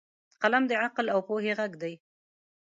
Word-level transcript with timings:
قلم 0.41 0.63
د 0.67 0.71
عقل 0.83 1.05
او 1.13 1.19
پوهې 1.27 1.51
غږ 1.59 1.71
دی 1.81 1.93